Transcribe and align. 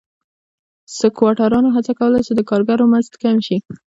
سکواټورانو 0.97 1.69
هڅه 1.75 1.93
کوله 1.99 2.19
چې 2.25 2.31
د 2.35 2.41
کارګرو 2.49 2.85
مزد 2.91 3.13
کم 3.23 3.37
شي. 3.45 3.57